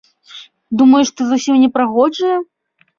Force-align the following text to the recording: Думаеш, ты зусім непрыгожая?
Думаеш, 0.79 1.13
ты 1.15 1.21
зусім 1.29 1.63
непрыгожая? 1.67 2.37